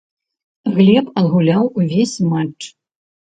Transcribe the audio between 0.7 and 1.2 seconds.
Глеб